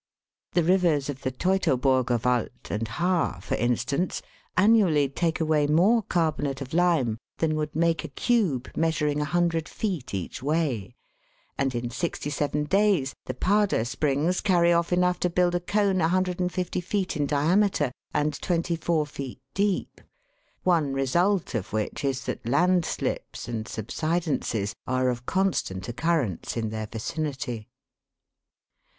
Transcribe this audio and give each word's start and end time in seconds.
The 0.53 0.63
rivers 0.63 1.11
of 1.11 1.21
the 1.21 1.29
Teutoburger 1.31 2.17
Wald 2.19 2.71
and 2.71 2.87
Haar, 2.87 3.39
for 3.39 3.53
in 3.53 3.75
stance, 3.75 4.23
annually 4.57 5.07
take 5.07 5.39
away 5.39 5.67
more 5.67 6.01
carbonate 6.01 6.59
of 6.59 6.73
lime 6.73 7.19
than 7.37 7.55
would 7.55 7.75
make 7.75 8.03
a 8.03 8.07
cube 8.07 8.71
measuring 8.75 9.19
100 9.19 9.69
feet 9.69 10.15
each 10.15 10.41
way; 10.41 10.95
and 11.55 11.75
in 11.75 11.91
sixty 11.91 12.31
seven 12.31 12.63
days 12.63 13.13
the 13.27 13.35
Pader 13.35 13.85
springs 13.85 14.41
carry 14.41 14.73
off 14.73 14.91
enough 14.91 15.19
to 15.19 15.29
build 15.29 15.53
a 15.53 15.59
cone 15.59 15.99
150 15.99 16.81
feet 16.81 17.15
in 17.15 17.27
diameter 17.27 17.91
and 18.11 18.41
twenty 18.41 18.75
four 18.75 19.05
feet 19.05 19.39
deep; 19.53 20.01
one 20.63 20.93
result 20.93 21.53
of 21.53 21.73
which 21.73 22.03
is 22.03 22.25
that 22.25 22.43
landslips 22.49 23.47
and 23.47 23.67
subsidences 23.67 24.73
are 24.87 25.09
of 25.09 25.27
con 25.27 25.53
stant 25.53 25.87
occurrence 25.87 26.57
in 26.57 26.69
their 26.71 26.87
vicinity. 26.87 27.69